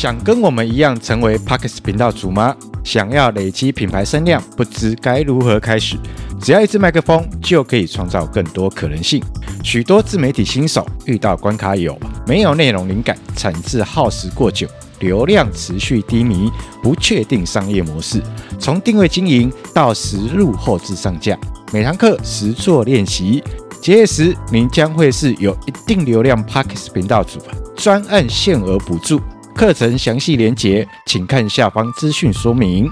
[0.00, 2.56] 想跟我们一样成为 Podcast 频道主吗？
[2.82, 5.94] 想要累积品牌声量，不知该如何开始？
[6.40, 9.22] 只要一支麦克风，就可以创造更多可能性。
[9.62, 14.66] 许多自媒体新手遇到关卡有：没有内容灵感，产制耗时过久，
[15.00, 16.50] 流量持续低迷，
[16.82, 18.22] 不确定商业模式。
[18.58, 21.38] 从定位经营到实录后置上架，
[21.74, 23.44] 每堂课实做练习，
[23.82, 27.38] 结业时您将会是有一定流量 Podcast 频道主，
[27.76, 29.20] 专案限额补助。
[29.60, 32.90] 课程详细连结，请看下方资讯说明。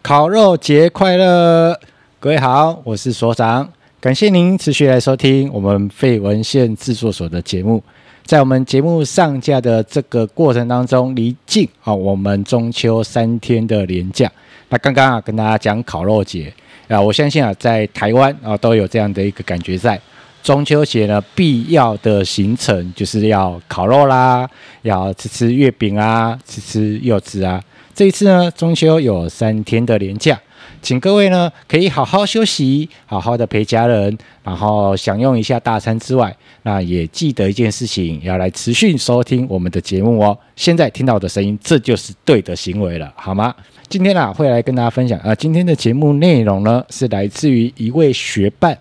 [0.00, 1.76] 烤肉节快乐，
[2.20, 3.68] 各位好，我是所长，
[3.98, 7.82] 感谢您持续来收听我们废文献制作所的节目。
[8.24, 14.30] 在我们节目上架的这个过程当中，离近啊，我们中秋三天的连假。
[14.68, 16.54] 那刚刚啊，跟大家讲烤肉节。
[16.88, 20.00] 啊，我相信啊，在台湾啊，都有这样的一个感觉在，
[20.42, 24.48] 中秋节呢，必要的行程就是要烤肉啦，
[24.82, 27.62] 要吃吃月饼啊，吃吃柚子啊。
[27.94, 30.38] 这一次呢，中秋有三天的连假，
[30.80, 40.38] 请各位呢可以好好休息，好好的陪家人，然后享用一下大餐之外，那也记得一件事情，要来持续收听我们的节目哦。
[40.54, 43.54] 现在听到我的声音，这就是对的行为了，好吗？
[43.88, 48.76] 今天啊，会来跟大家分享啊，今天的节目内容呢，是来自于一位学伴，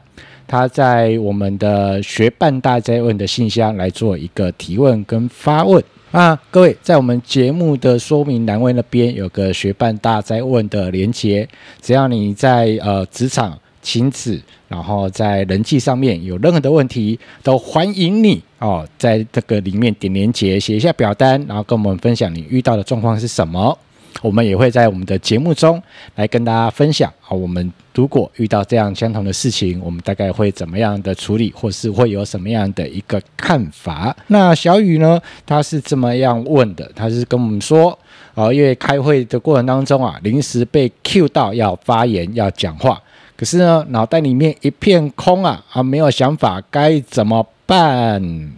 [0.47, 6.39] 他在我们的学伴大哉问的信箱来做一个提问跟发问啊。
[6.49, 11.47] 各位在我们节目的说明栏位那边有个学伴大哉问的连结，
[11.81, 23.77] 只要你在呃职场、亲子，然后在人际上面有任何的问题，都欢迎你哦，在这个里面点连结，写一下表单，然后跟我们分享你遇到的状况是什么。
[24.21, 25.81] 我们也会在我们的节目中
[26.15, 34.15] 来跟大家分享啊，我们如果遇到这样相同的事情，我们大概会怎么样的处理，或是会有什么样的一个看法？
[34.27, 37.97] 那小雨呢，他是这么样问的，他是跟我们说
[38.33, 43.01] 啊，因为开会的过程当中啊，临时被 cue 到要发言要讲话，
[43.37, 48.53] 可是呢，脑袋里面一片空啊，啊，没有想法，该怎么办？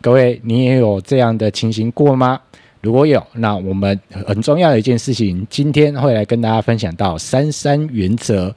[0.00, 2.40] 各位，你也有这样的情形过吗？
[2.84, 8.54] 如果有，那我们很重要的一件事情，今天会来跟大家分享到三三原则。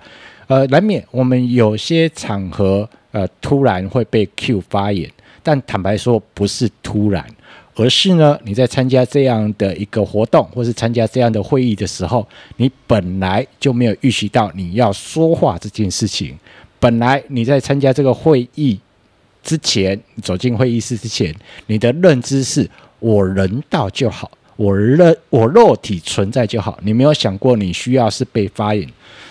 [0.47, 5.09] 呃，难免我们有些场合，呃，突然会被 Q 发言，
[5.41, 7.25] 但坦白说不是突然，
[7.75, 12.27] 而是呢，你在参加这样的一个活动，或是参加这样的会议的时候，
[12.57, 16.37] 你本来就没有预习到你要说话这件事情。
[16.81, 18.77] 本来你在参加这个会议
[19.41, 21.33] 之前，走进会议室之前，
[21.67, 22.69] 你的认知是。
[22.99, 26.79] 我人到就好，我肉我肉体存在就好。
[26.83, 28.87] 你没有想过你需要是被发言，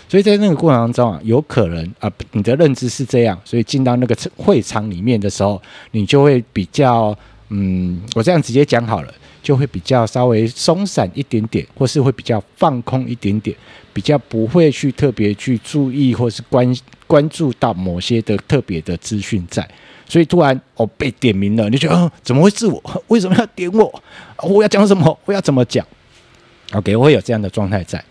[0.09, 5.61] 所以在那个过程当中啊，有可能啊，你的认知是这样，所以进到那个会场里面的时候，
[5.91, 7.17] 你就会比较
[7.49, 9.13] 嗯，我这样直接讲好了，
[9.43, 13.57] 就会比较稍微松散一点点，或是会比较放空一点点，
[13.93, 19.69] 比较不会去特别去注意或是关关注到某些的特别的资讯在。
[20.09, 22.83] 所以突然我被点名了，你就觉得，怎么会是我？
[23.09, 24.03] 为什么要点我？
[24.43, 25.19] 我要讲什么？
[25.25, 25.85] 我要怎么讲
[26.73, 28.03] ？OK，我会有这样的状态在。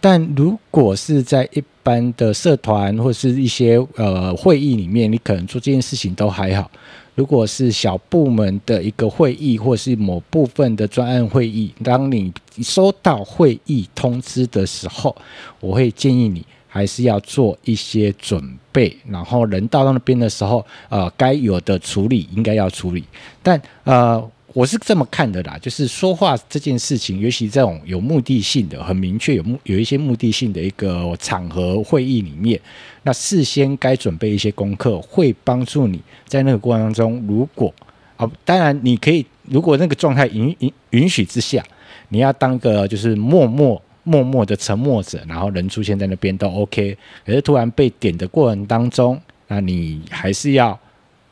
[0.00, 6.70] 但如果是在一般的社团或是一些呃会议里面，你可能做这件事情都还好。
[7.14, 12.32] 如果是小部门的一个会议，或是某部分的专案会议，当你
[12.62, 15.14] 收到会议通知的时候，
[15.60, 16.44] 我会建议你。
[16.74, 18.42] 还是要做一些准
[18.72, 23.04] 备，然后人到那边的时候，呃，该有的处理应该要处理。
[23.44, 24.20] 但呃，
[24.52, 32.60] 我是这么看的啦，就是说话这件事情，尤其这种有目的性的、很明确有目有一些目的性的一个场合会议里面，
[33.04, 37.72] 那事先该准备一些功课，会帮助你在那个过程当中，如果
[38.16, 41.62] 啊、当然你可以，如果那个状态允允允许之下，
[42.08, 43.80] 你要当个就是默默。
[44.04, 46.96] 默默的沉默着，然后人出现在那边都 OK。
[47.26, 50.78] 可是突然被点的过程当中，那你还是要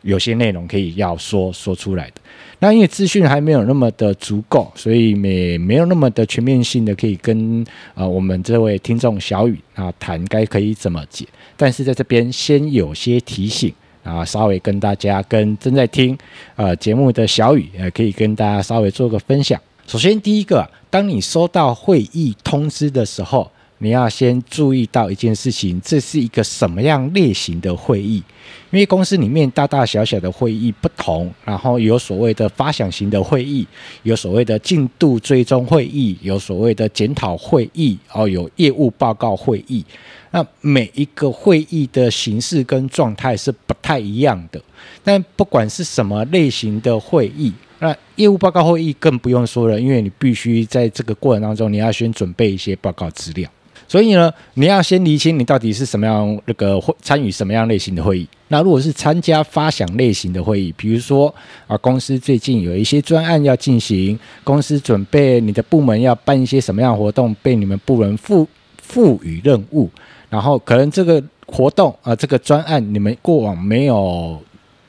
[0.02, 2.14] 有些内容可以要说说出来的。
[2.58, 7.64] 那因为资讯还没有那么的足够，所以没没有那么的全面性的可以跟
[7.94, 11.26] 呃我们这位听众小雨啊谈该可以怎么解。
[11.56, 13.72] 但是在这边先有些提醒
[14.04, 16.16] 啊，稍微跟大家跟正在听
[16.54, 19.60] 呃节目的小雨呃可以跟大家稍微做个分享。
[19.92, 20.66] 首先第一个。
[20.88, 28.22] 当你收到会议通知的时候，你要先注意到一件事情，这是一个什么样类型的会议？
[28.70, 33.66] 因为公司里面大大小小的会议不同，然后有所谓的发想型的会议，
[34.02, 39.84] 有所谓的进度追踪会议，有所谓的检讨会议，哦，有业务报告会议。
[40.30, 44.58] 那每一个会议的形式跟状态是不太一样的。
[45.04, 53.50] 但不管是什么类型的会议，那业务报告会议更不用说了，因为你必须在这个过程当中，你要先准备一些报告资料。
[53.88, 58.28] 所以呢，你要先厘清你到底是什么样那个会参与什么样类型的会议。
[58.46, 61.34] 那如果是参加发想类型的会议，比如说
[61.66, 68.48] 啊，公司最近有一些专案要进行，公司准备你的部门要办一些什么样活动，被你们部门赋
[68.80, 69.90] 赋予任务，
[70.30, 74.40] 然后可能这个活动啊，这个专案你们过往没有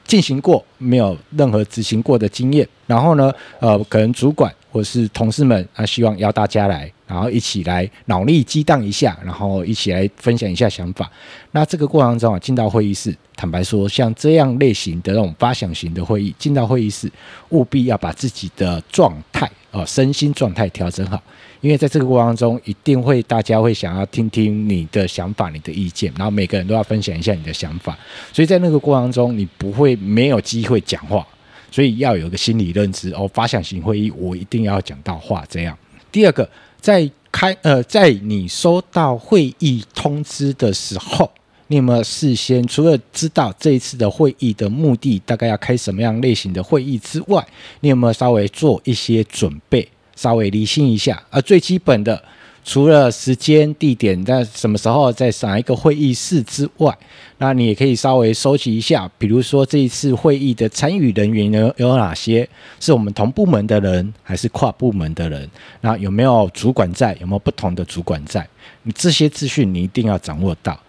[0.05, 6.91] 进行过，没有任何执行过的经验，然后呢，呃，可能主管或是同事们啊，希望邀大家来。
[7.05, 11.07] 然后一起来脑力激荡一下，然后一起来分享一下想法。
[11.51, 17.11] 那这个过程中啊，进到会议室，坦白说，像这样类型的那种发想型的会议，进到会议室，
[17.49, 21.21] 务必要把自己的状态啊，身心状态调整好，
[21.63, 27.97] 因为在这个过程中，一定会大家会想要听听你的想法、你的意见，然后每个人都要分享一下你的想法。
[28.33, 31.25] 所以在那个过程中，你不会没有机会讲话，
[31.71, 35.43] 所以要有个心理认知哦，发想型会议我一定要讲到话。
[35.49, 35.75] 这样，
[36.11, 36.47] 第二个。
[36.83, 41.31] 在开呃，在你收到会议通知的时候，
[41.67, 47.47] 你有没有事先除了知道这一次的会议的目的，大概要开什么样类型的会议之外，
[47.79, 51.21] 你有没有稍微做一些准备，稍微理清一下？
[51.29, 52.23] 而最基本的。
[52.65, 56.97] 除了时间、地点在什么时候在哪一个会议室之外，
[57.37, 62.47] 那你也可以稍微收集一下，比如说这一次会议的参与人员有有哪些？
[62.79, 65.49] 是我们同部门的人，还是跨部门的人？
[65.81, 67.13] 那有没有主管在？
[67.19, 68.47] 有没有不同的主管在？
[68.83, 70.79] 你这些资讯你一定要掌握到。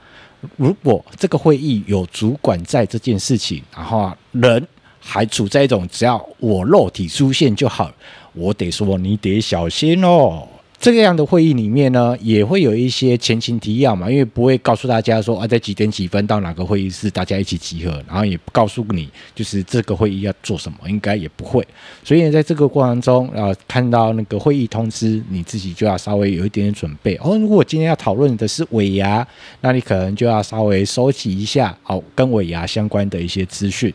[0.56, 4.64] 如果这个会议有主管在这件事情，然后人
[5.00, 7.92] 还处在一种只要我肉体出现就好，
[8.34, 10.48] 我得说你得小心哦。
[10.84, 21.66] 这个样的会议里面呢，也会有一些前情提要嘛，因为不会告诉大家说啊，在几点几分到哪个会议室，大家一起集合，然后也不告诉你就是这个会议要做什么，应该也不会。
[22.02, 27.34] 所以在这个过程中，啊，看到那个会议通知，你自己就要稍微有一点点准备哦。
[27.38, 29.26] 如果今天要讨论的是尾牙，
[29.62, 33.90] 那你可能就要稍微收集一下哦，跟尾牙相关的一些资讯。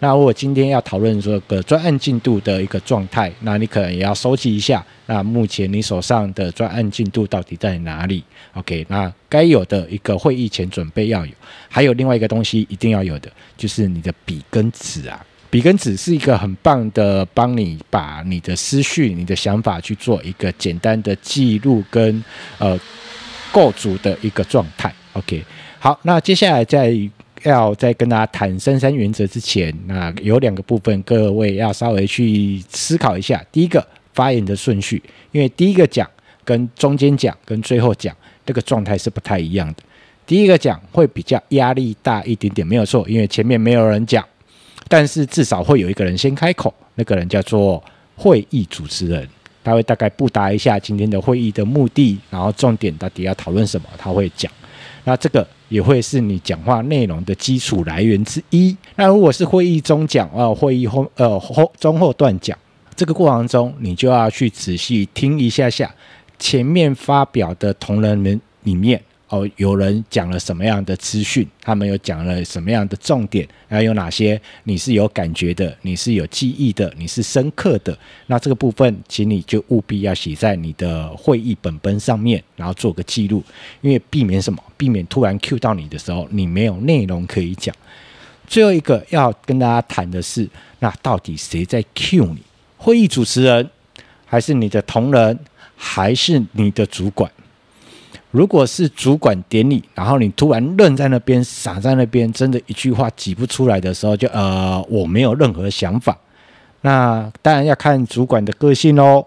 [0.00, 4.84] 那如果今天要讨论这个专案进度的一个状态，那你可能也要收集一下。
[5.06, 8.24] 那目前你手上的专案进度到底在哪里
[8.54, 11.32] ？OK，那该有的一个会议前准备要有，
[11.68, 15.24] 还有另外一个东西一定要有的，就是你的笔跟纸啊。
[15.50, 22.24] 笔跟纸是一个很棒的，帮你把你的思绪、你的想法去做一个简单的记录跟
[22.58, 22.80] 呃
[23.52, 24.92] 构筑的一个状态。
[25.12, 25.44] OK，
[25.78, 26.92] 好，那接下来在
[27.42, 33.44] 要再跟大家谈三三原则之前，那有两个部分，各位要稍微去思考一下。
[33.52, 33.86] 第一个。
[34.14, 35.02] 发言的顺序，
[35.32, 36.08] 因为第一个讲
[36.44, 38.16] 跟中间讲跟最后讲
[38.46, 39.82] 这个状态是不太一样的。
[40.26, 44.26] 第一个讲会比较压力大一点点，没有错，因为前面没有人讲，
[44.88, 47.82] 但是至少会有一个人先开口，那个人叫做
[48.16, 49.28] 会议主持人，
[49.62, 54.50] 他会大概布达一下今天的会议的目的，然后重点到底要讨论什么，他会讲。
[55.06, 58.74] 那这个也会是你讲话内容的基础来源之一。
[58.96, 62.56] 那如果是会议中讲，呃，会议后呃后中后段讲。
[62.96, 65.92] 这个过程中，你就要去仔细听一下下
[66.38, 77.96] 前面发表的同仁们里面哦，有人讲了什么样的资讯，他们有讲了什么样的重点，还有哪些你是有感觉的，你是有记忆的，你是深刻的。
[78.26, 83.42] 那这个部分，请你就务必要写在你的会议本本上面，然后做个记录，
[83.80, 84.62] 因为避免什么？
[84.76, 87.74] 避免突然 Q 到你的时候，你没有内容可以讲。
[88.46, 92.42] 最后一个要跟大家谈的是，那到底谁在 Q 你？
[92.84, 93.70] 会议主持人，
[94.26, 95.38] 还是你的同仁，
[95.74, 97.30] 还是你的主管？
[98.30, 106.14] 如果是主管点你，然后你突然愣在那边，傻在那边，真的一句话挤不出来的时候，就呃，我没有任何想法。
[106.82, 109.24] 那当然要看主管的个性哦。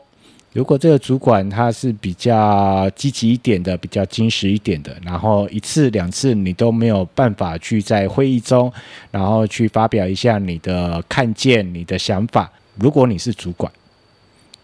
[0.53, 8.71] 如果这个主管他是比较积极一点的，比较矜持一点的，然后一次两次你都没有办法去在会议中，
[9.09, 12.51] 然后去发表一下你的看见、你的想法。
[12.79, 13.71] 如果你是主管，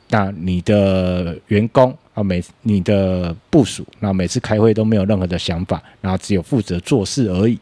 [0.10, 7.58] 那你的员工啊，每你的部署，那每次开会都没有任何的想法，然后只有负责做事而已。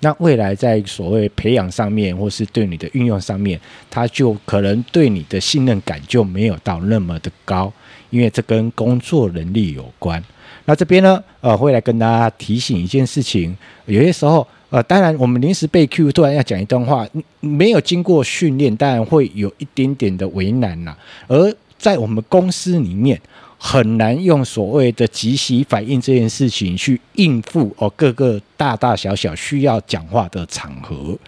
[0.00, 7.72] 那未来在所谓培养上面，或是对你的运用上面，他就可能对你的信任感就没有到那么的高，
[8.10, 10.22] 因为这跟工作能力有关。
[10.66, 17.08] 那这边呢，呃，会来跟大家提醒一件事情，有些时候，呃，当然我们临时被 Q，突然要讲一段话，
[17.40, 20.94] 没有经过训练，当然会有一点点的为难呐。
[21.26, 23.18] 而在我们公司里面，
[23.56, 31.18] 很难用所谓的即席反应这件事情去应付哦各个大大小小需要讲话的场合，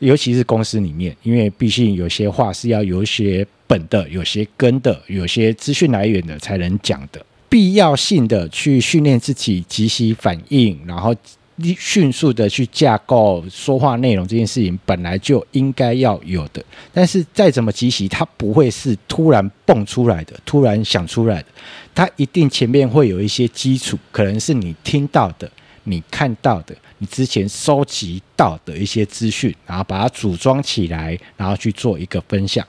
[0.00, 11.14] 尤其是公司里面，因为毕竟有些话是要有一些本的、有些根的、有些资讯来源的才能讲的，必要性的去训练自己即席反应，然后。
[11.78, 21.46] 迅速的去架构说话内容这件事情本来就应该要有的，但是再怎么集齐，它不会是突然蹦出来的，突然想出来的，
[21.94, 25.50] 它一定前面会有一些基础，可能是你听到的、
[25.84, 32.66] 你看到的、你之前收集到的一些资讯，然后把它组装起来，然后去做一个分享。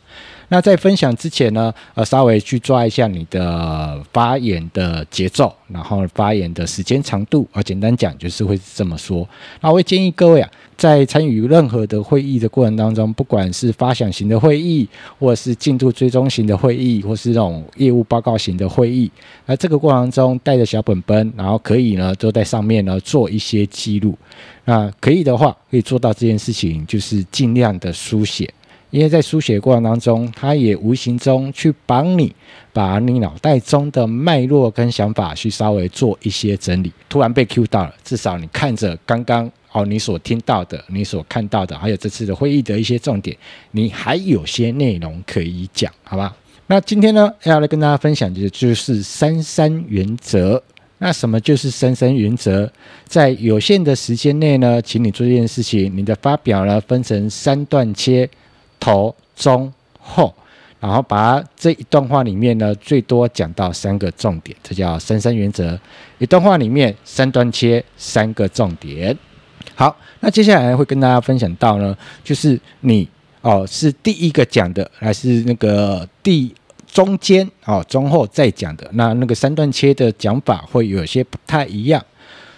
[0.53, 9.27] 那在分享之前呢，呃，稍微去抓一下你的发言的节奏，然后发言的时间长度啊，简单讲就是会这么说。
[9.61, 19.09] 那我会建议各位啊，在参与任何的会议的过程当中，不管是发想型的会议，或是进度追踪型的会议，或是这种业务报告型的会议，
[19.47, 24.15] 那这个过程中带着小本本，然后可以呢都在上面呢做一些记录。
[24.65, 28.47] 那可以的话，可以做到这件事情，就是尽量的书写。
[28.93, 32.31] 因为在书写过程当中，它也无形中去帮你
[32.71, 36.93] 把你脑袋中的脉络跟想法去稍微做一些整理。
[37.09, 43.35] 突然被 Q 到了，至少你看着刚刚哦，你所听到的、你所看到的，还有这次的会议的一些重点，
[43.71, 46.35] 你还有些内容可以讲，好吧？
[46.67, 50.61] 那今天呢，要来跟大家分享的就是三三原则。
[50.99, 52.71] 那什么就是三三原则？
[53.05, 58.29] 在有限的时间内呢，请你做这件事情，你的发表呢分成三段切。
[58.83, 60.33] 头、中、后，
[60.81, 65.79] 然后把这一段话里面呢，最多讲到三个重点，这叫三三原则。
[66.17, 69.17] 一段话里面三段切，三个重点。
[69.73, 73.07] 好，那接下来会跟大家分享到呢，就是你
[73.39, 76.53] 哦是第一个讲的，还是那个第
[76.85, 78.85] 中间哦中后再讲的？
[78.95, 82.03] 那那个三段切的讲法会有些不太一样。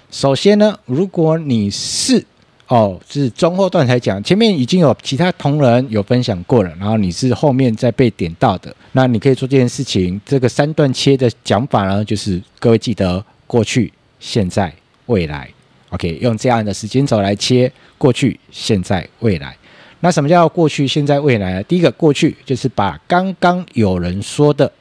[0.09, 2.25] 首先呢，如果你是
[2.67, 10.19] 哦，是中后段才讲，前面已经有其他同仁有分享过了，然后你是后面再被点到的，那你可以做这件事情。
[10.25, 14.73] 这个三段切的讲法呢，就是各位记得过去、现在、
[15.05, 15.47] 未来
[15.91, 19.55] ，OK，用这样的时间轴来切过去、现在、未来。
[19.99, 21.63] 那什么叫过去、现在、未来呢？
[21.63, 24.71] 第一个过去就是把刚刚有人说的。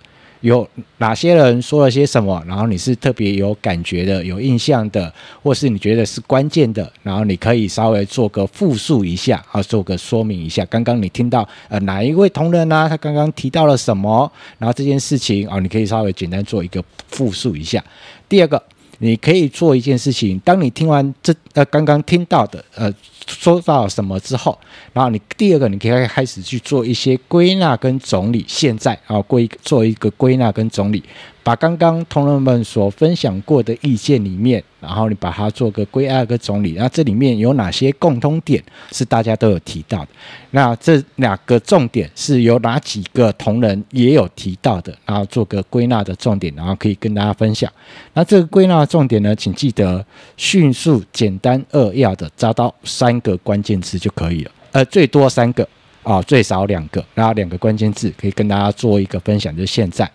[0.45, 2.45] 有哪些人说了些什么？
[2.47, 5.11] 然后你是特别有感觉的、有印象的，
[5.43, 10.63] 或是你觉得是关键的，然后你可以稍微做个复述一下啊，做个说明一下。
[10.67, 12.89] 刚刚你听到呃哪一位同仁呢、啊？
[12.91, 14.31] 他刚刚提到了什么？
[14.59, 17.83] 然后这件事情啊，你可以稍微简单做一个复述一下。
[18.29, 18.63] 第二个。
[19.04, 22.92] 你可以做一件事情，当你听完这呃刚刚听到的呃
[23.26, 24.58] 说到什么之后，
[24.94, 28.44] 然后你第二个你可以开始去做一些归纳跟整理。
[28.49, 31.02] 现在啊，归做一个归纳跟整理。
[31.45, 40.09] 把刚刚同仁们所分享过的意见里面，然后你把它做个归纳跟总理，那这里面有哪些共通点是大家都有提到的？
[40.53, 44.97] 那这两个重点是有哪几个同仁也有提到的？
[45.05, 47.71] 然后做个归纳的重点，然后可以跟大家分享。
[48.15, 50.03] 那这个归纳的重点呢，请记得
[50.39, 54.51] 迅速、简单、扼要的抓到三个关键词就可以了。
[54.73, 55.69] 呃，最多三个
[56.03, 60.11] 啊，最少两个，然后两个关键字可以跟大家做一个分享，就是现在。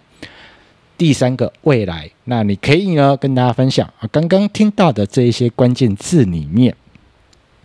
[0.99, 6.75] 第三个未来，那你可以呢跟大家分享啊，刚刚听到的这一些关键字里面，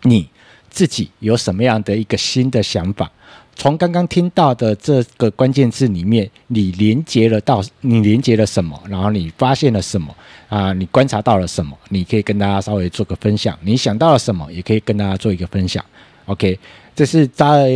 [0.02, 0.28] 你
[0.70, 3.10] 自己有什么样的一个新的想法？
[3.56, 8.80] 从刚刚听到的这个关键字里面，你连接了到你连接了什么？
[8.88, 10.14] 然后你发现了什么？
[10.48, 11.76] 啊，你观察到了什么？
[11.88, 13.58] 你可以跟大家稍微做个分享。
[13.62, 14.48] 你想到了什么？
[14.52, 15.84] 也可以跟大家做一个分享。
[16.26, 16.56] OK。
[16.94, 17.72] 这是在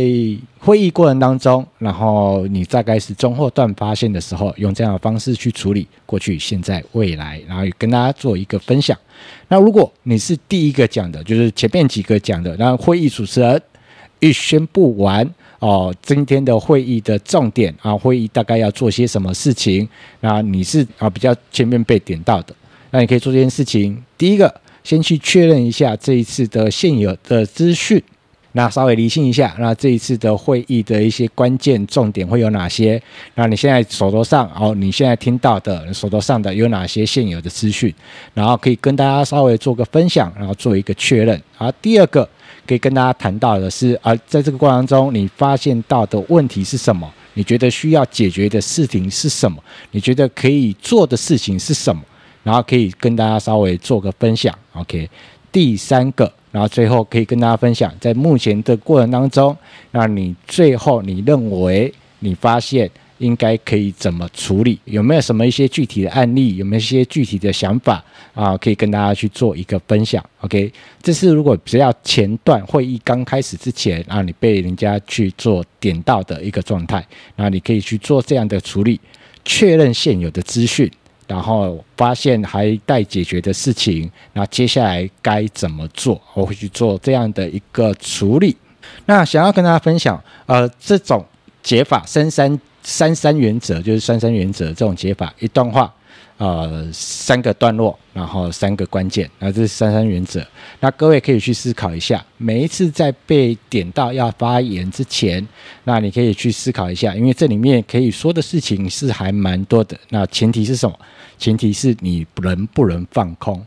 [0.59, 8.97] 会议过程当中，然后你大概是中后段发现的时候，用这样的方式去处理过去、现在、未来，然后跟大家做一个分享。
[9.49, 13.61] 那如果你是第一个讲的，就是前面几个讲的，然后会议主持人
[14.21, 19.87] 一宣布完哦，今天的会议的重点啊，会议大概要做些什么事情，
[20.21, 22.55] 那你是啊比较前面被点到的，
[22.91, 24.01] 那你可以做这件事情。
[24.17, 28.01] 第一个，先去确认一下这一次的现有的资讯。
[28.53, 33.01] 那稍微理性一下，那这一次的会议的一些关键重点会有哪些？
[33.35, 37.93] 那你现在手头上哦，你现在听到的手头上的有哪些现有的资讯？
[38.33, 41.39] 然后可以跟大家稍微做个分享，然后做一个确认。
[41.55, 42.27] 好，第二个
[42.65, 47.11] 可以跟大家谈到的是，啊，在这个过程中你发现到的问题是什么？
[47.35, 49.63] 你觉得需要解决的事情是什么？
[49.91, 52.01] 你觉得可以做的事情是什么？
[52.41, 54.53] 然后可以跟大家稍微做个分享。
[54.73, 55.07] OK，
[55.51, 59.55] 第三个，然后最后可以跟大家分享，在目前的过程当中，
[59.91, 62.89] 那你最后你认为你发现。
[63.19, 64.79] 应该可以怎么处理？
[64.85, 66.55] 有没有什么一些具体的案例？
[66.55, 68.01] 有没有一些具体的想法
[68.33, 68.55] 啊？
[68.55, 70.23] 可以跟大家去做一个分享。
[70.39, 78.97] OK，这是如果只要前段会议刚开始之前啊，你被人家去做点到的一个状态，那你可以去做这样的处理，
[79.43, 80.89] 确认现有的资讯，
[81.29, 86.21] 然后发现还待解决的事情，那接下来该怎么做？
[86.33, 88.57] 我会去做这样的一个处理。
[89.05, 91.25] 那想要跟大家分享，呃，这种
[91.63, 92.59] 解法三三。
[92.81, 95.93] 三三原则就是三三原则这种解法，一段话，
[96.39, 100.41] 呃，三个段落，然后三个关键，那这是三三原则。
[100.79, 105.45] 那各位可以去思考一下，每一次在被点到要发言之前，
[105.83, 109.99] 那你可以去思考一下，因为这里面可以说的事情是还蛮多的。
[110.11, 110.97] 那前提是什么？
[111.37, 113.61] 前提是你能不能放空，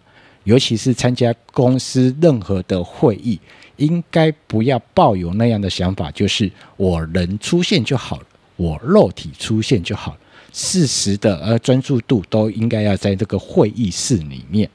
[0.45, 3.39] 尤其是参加公司任何的会议，
[3.77, 8.23] 应该不要抱有那样的想法，就是我能出现就好了。
[8.57, 10.19] 我肉体出现就好了，
[10.53, 14.69] 适时的呃专注度都应该要在这个会议室里面。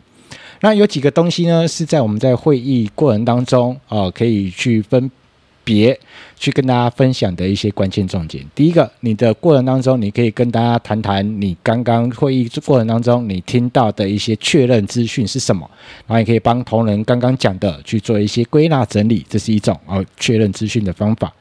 [0.62, 5.10] 那有几个东西呢，是在我们在会议过程当中啊、呃，可以去分
[5.64, 6.00] 别
[6.36, 8.44] 去跟大家分享的一些关键重点。
[8.56, 15.70] 第一个，你的过程当中，你可以跟大家谈谈你刚刚会议过程当中你听到的一些确认资讯是什么，
[16.08, 21.32] 然后也可以帮同仁刚刚讲的去做一些归纳整理，这是一种呃确认资讯的方法。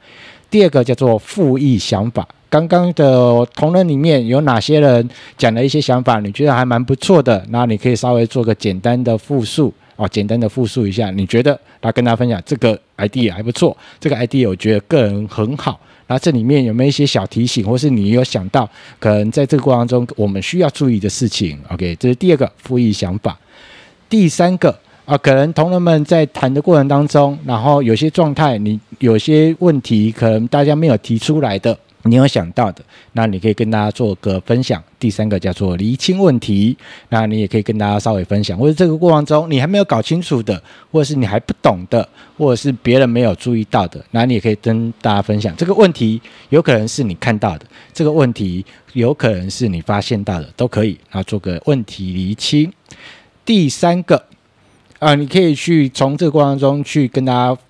[0.50, 23.38] 第二个叫做复议想法，刚刚的同仁里面有哪些人讲了一些想法，你觉得还蛮不错的，那你可以稍微做个简单的复述哦，简单的复述一下，你觉得来跟大家分享这个 idea 还不错，这个 idea 我觉得个人很好，那这里面有没有一些小提醒，或是你有想到可能在这个过程中我们需要注意的事情？OK，这是第二个复议想法，
[24.08, 24.78] 第三个。
[25.06, 32.82] 啊，可能同仁们在谈的过程当中，然后有些状态，你有些问题，可能大家没有提出来的，你有想到的，
[33.12, 34.82] 那你可以跟大家做个分享。
[34.98, 36.76] 第三个叫做厘清问题，
[37.10, 42.08] 那你也可以跟大家稍微分享，或者这个过程中你还没有搞清楚的，或者是你还不懂的，
[42.38, 45.54] 或者是别人没有注意到的，那你也可以跟大家分享。
[45.56, 48.64] 这个问题有可能是你看到的，这个问题
[48.94, 50.98] 有可能是你发现到的，都可以。
[51.10, 52.72] 然后做个问题厘清。
[53.44, 54.22] 第三个。
[54.98, 57.60] 啊，你可以去从这个过程中去跟大家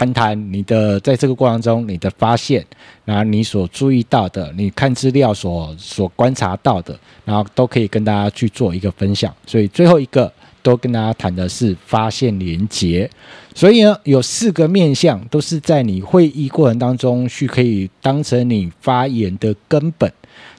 [0.00, 2.64] 谈谈你的在这个过程中你的发现，
[3.04, 9.30] 然后你所注意到的，你看资料所所观察到的，然后都可以跟大家去做一个分享。
[9.46, 10.32] 所以最后一个
[10.62, 13.10] 都跟大家谈的是发现连接。
[13.54, 20.10] 所以呢，有四个面向都是在你会议过程当中去可以当成你发言的根本。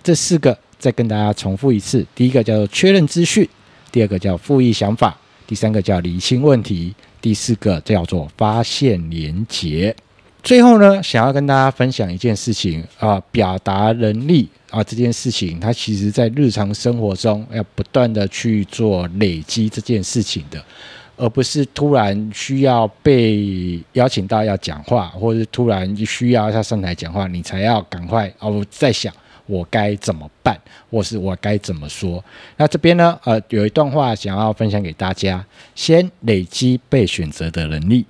[0.04, 3.50] 这四个再跟大家重复一次：第一个叫做确认资讯，
[3.92, 5.18] 第二个叫复议想法。
[5.48, 9.96] 第三个叫理清问题，第四个叫做发现连结。
[10.44, 20.60] 最后呢，想要跟大家分享一件事情啊，表达能力啊，这件事情它其实在日常生活中要不断的去做累积这件事情的，
[21.16, 29.14] 而不是突然需要被邀请到要讲话，或者是突然需要要上台讲话，你才要赶快哦，在想。
[29.52, 30.58] 我该怎么办，
[30.90, 32.24] 或是我该怎么说？
[32.56, 33.20] 那这边呢？
[33.26, 38.06] 呃，有一段话想要分享给大家：先累积被选择的能力，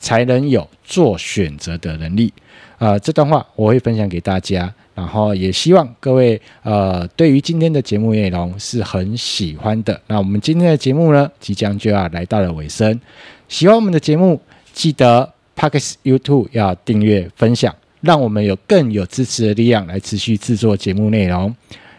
[0.00, 2.32] 才能有做选择的能力。
[2.78, 10.00] 呃，这段话我会分享给大家，然后也希望各位呃，对于今天的节目内容是很喜欢的。
[10.08, 13.00] 那我们今天的节目呢，即将就要来到了尾声。
[13.48, 14.40] 喜欢我们的节目，
[14.72, 17.81] 记得 Podcast YouTube 要订阅分享。
[18.02, 21.52] 让我们有更有支持的力量来持续制作节目内容。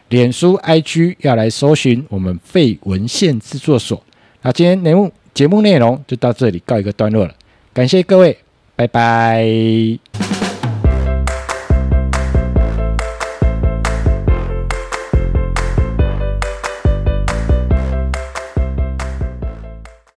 [0.09, 4.01] 脸书、IG 要来搜寻我们废文献制作所。
[4.43, 7.33] 那今天节目节目内容就到这里告一个段落了，
[7.73, 8.37] 感谢各位，
[8.75, 9.43] 拜拜。